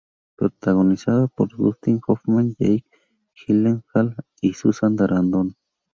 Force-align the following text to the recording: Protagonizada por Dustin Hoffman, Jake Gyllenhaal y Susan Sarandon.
Protagonizada 0.35 1.27
por 1.27 1.49
Dustin 1.55 2.01
Hoffman, 2.07 2.55
Jake 2.57 2.83
Gyllenhaal 3.35 4.15
y 4.41 4.53
Susan 4.55 4.97
Sarandon. 4.97 5.55